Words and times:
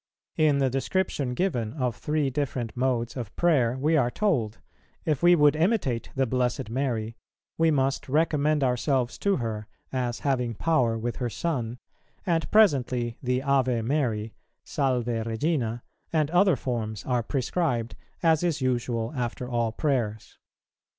In 0.35 0.57
the 0.57 0.71
description 0.71 1.35
given 1.35 1.73
of 1.73 1.95
three 1.95 2.31
different 2.31 2.75
modes 2.75 3.15
of 3.15 3.35
prayer 3.35 3.77
we 3.77 3.95
are 3.95 4.09
told, 4.09 4.57
if 5.05 5.21
we 5.21 5.35
would 5.35 5.55
imitate 5.55 6.09
the 6.15 6.25
Blessed 6.25 6.71
Mary, 6.71 7.15
we 7.59 7.69
must 7.69 8.09
recommend 8.09 8.63
ourselves 8.63 9.19
to 9.19 9.35
her, 9.35 9.67
as 9.93 10.21
having 10.21 10.55
power 10.55 10.97
with 10.97 11.17
her 11.17 11.29
Son, 11.29 11.77
and 12.25 12.49
presently 12.49 13.19
the 13.21 13.43
Ave 13.43 13.83
Mary, 13.83 14.33
Salve 14.63 15.05
Regina, 15.27 15.83
and 16.11 16.31
other 16.31 16.55
forms 16.55 17.05
are 17.05 17.21
prescribed, 17.21 17.95
as 18.23 18.41
is 18.41 18.59
usual 18.59 19.13
after 19.15 19.47
all 19.47 19.71
prayers. 19.71 20.39